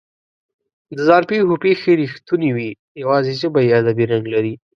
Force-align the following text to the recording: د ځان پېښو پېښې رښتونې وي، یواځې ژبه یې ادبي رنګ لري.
د 0.95 0.97
ځان 1.07 1.23
پېښو 1.29 1.55
پېښې 1.63 1.91
رښتونې 2.01 2.49
وي، 2.55 2.69
یواځې 3.01 3.31
ژبه 3.41 3.59
یې 3.65 3.77
ادبي 3.79 4.05
رنګ 4.11 4.25
لري. 4.33 4.53